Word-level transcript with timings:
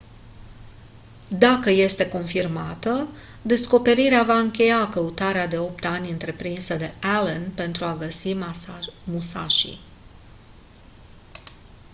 dacă 1.37 1.69
este 1.69 2.09
confirmată 2.09 3.07
descoperirea 3.41 4.23
va 4.23 4.39
încheia 4.39 4.87
căutarea 4.89 5.47
de 5.47 5.57
opt 5.57 5.85
ani 5.85 6.09
întreprinsă 6.09 6.75
de 6.75 6.93
allen 7.01 7.51
pentru 7.51 7.85
a 7.85 7.95
găsi 7.97 8.35
musashi 9.03 9.79